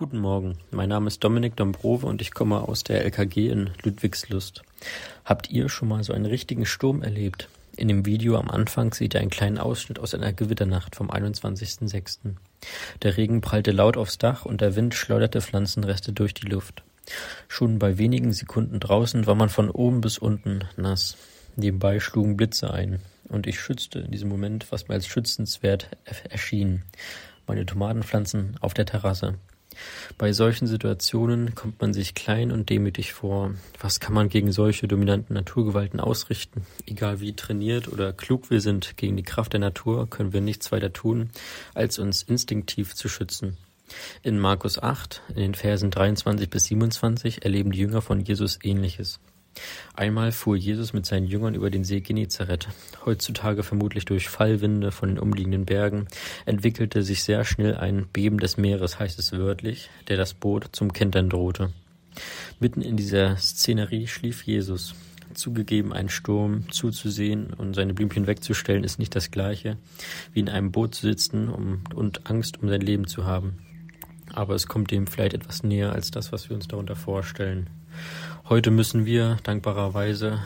[0.00, 4.62] Guten Morgen, mein Name ist Dominik Dombrove und ich komme aus der LKG in Ludwigslust.
[5.26, 7.50] Habt ihr schon mal so einen richtigen Sturm erlebt?
[7.76, 12.36] In dem Video am Anfang seht ihr einen kleinen Ausschnitt aus einer Gewitternacht vom 21.06.
[13.02, 16.82] Der Regen prallte laut aufs Dach und der Wind schleuderte Pflanzenreste durch die Luft.
[17.46, 21.18] Schon bei wenigen Sekunden draußen war man von oben bis unten nass.
[21.56, 25.90] Nebenbei schlugen Blitze ein und ich schützte in diesem Moment, was mir als schützenswert
[26.30, 26.84] erschien.
[27.46, 29.34] Meine Tomatenpflanzen auf der Terrasse.
[30.18, 33.54] Bei solchen Situationen kommt man sich klein und demütig vor.
[33.80, 36.66] Was kann man gegen solche dominanten Naturgewalten ausrichten?
[36.86, 40.72] Egal wie trainiert oder klug wir sind gegen die Kraft der Natur, können wir nichts
[40.72, 41.30] weiter tun,
[41.74, 43.56] als uns instinktiv zu schützen.
[44.22, 49.20] In Markus 8, in den Versen 23 bis 27, erleben die Jünger von Jesus Ähnliches.
[49.94, 52.68] Einmal fuhr Jesus mit seinen Jüngern über den See Genezareth.
[53.04, 56.06] Heutzutage vermutlich durch Fallwinde von den umliegenden Bergen
[56.46, 60.92] entwickelte sich sehr schnell ein Beben des Meeres, heißt es wörtlich, der das Boot zum
[60.92, 61.72] Kentern drohte.
[62.58, 64.94] Mitten in dieser Szenerie schlief Jesus.
[65.34, 69.76] Zugegeben, ein Sturm zuzusehen und seine Blümchen wegzustellen, ist nicht das gleiche,
[70.32, 73.58] wie in einem Boot zu sitzen und Angst um sein Leben zu haben.
[74.40, 77.68] Aber es kommt dem vielleicht etwas näher als das, was wir uns darunter vorstellen.
[78.48, 80.40] Heute müssen wir dankbarerweise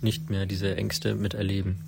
[0.00, 1.80] nicht mehr diese Ängste miterleben.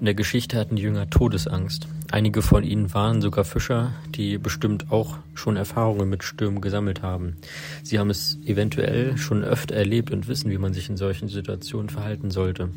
[0.00, 1.86] In der Geschichte hatten die Jünger Todesangst.
[2.10, 7.36] Einige von ihnen waren sogar Fischer, die bestimmt auch schon Erfahrungen mit Stürmen gesammelt haben.
[7.84, 11.90] Sie haben es eventuell schon öfter erlebt und wissen, wie man sich in solchen Situationen
[11.90, 12.70] verhalten sollte.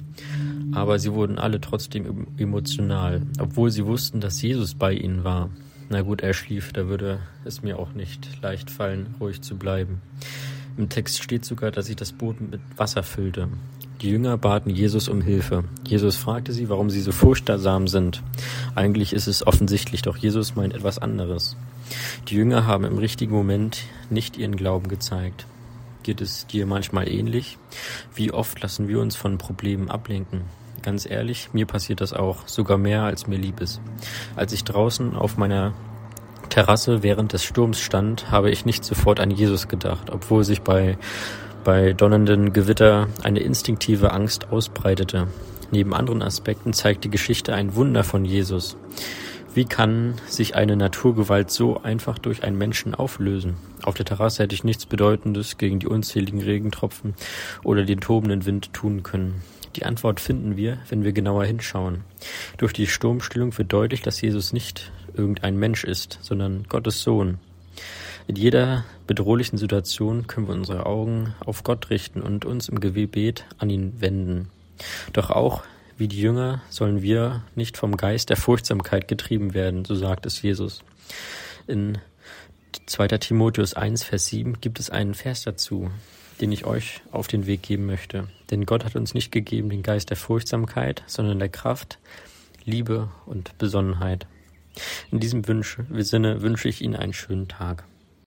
[0.73, 5.49] Aber sie wurden alle trotzdem emotional, obwohl sie wussten, dass Jesus bei ihnen war.
[5.91, 10.01] Na gut, er schlief, da würde es mir auch nicht leicht fallen, ruhig zu bleiben.
[10.77, 13.49] Im Text steht sogar, dass sich das Boot mit Wasser füllte.
[13.99, 15.65] Die Jünger baten Jesus um Hilfe.
[15.85, 18.23] Jesus fragte sie, warum sie so furchtsam sind.
[18.73, 21.57] Eigentlich ist es offensichtlich, doch Jesus meint etwas anderes.
[22.29, 25.45] Die Jünger haben im richtigen Moment nicht ihren Glauben gezeigt.
[26.03, 27.57] Geht es dir manchmal ähnlich?
[28.15, 30.43] Wie oft lassen wir uns von Problemen ablenken?
[30.83, 33.81] Ganz ehrlich, mir passiert das auch, sogar mehr als mir lieb ist.
[34.35, 35.73] Als ich draußen auf meiner
[36.49, 40.97] Terrasse während des Sturms stand, habe ich nicht sofort an Jesus gedacht, obwohl sich bei,
[41.63, 45.27] bei donnernden Gewitter eine instinktive Angst ausbreitete.
[45.71, 48.75] Neben anderen Aspekten zeigt die Geschichte ein Wunder von Jesus.
[49.53, 53.55] Wie kann sich eine Naturgewalt so einfach durch einen Menschen auflösen?
[53.83, 57.15] Auf der Terrasse hätte ich nichts Bedeutendes gegen die unzähligen Regentropfen
[57.63, 59.41] oder den tobenden Wind tun können.
[59.75, 62.03] Die Antwort finden wir, wenn wir genauer hinschauen.
[62.57, 67.39] Durch die Sturmstillung wird deutlich, dass Jesus nicht irgendein Mensch ist, sondern Gottes Sohn.
[68.27, 73.45] In jeder bedrohlichen Situation können wir unsere Augen auf Gott richten und uns im Gebet
[73.57, 74.49] an ihn wenden.
[75.13, 75.63] Doch auch
[75.97, 80.41] wie die Jünger sollen wir nicht vom Geist der Furchtsamkeit getrieben werden, so sagt es
[80.41, 80.83] Jesus.
[81.67, 81.97] In
[82.85, 83.07] 2.
[83.19, 85.91] Timotheus 1, Vers 7 gibt es einen Vers dazu
[86.41, 88.27] den ich euch auf den Weg geben möchte.
[88.49, 91.99] Denn Gott hat uns nicht gegeben den Geist der Furchtsamkeit, sondern der Kraft,
[92.65, 94.27] Liebe und Besonnenheit.
[95.11, 97.85] In diesem Sinne wünsche ich Ihnen einen schönen Tag.